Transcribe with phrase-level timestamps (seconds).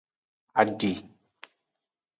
[0.59, 0.93] Adi.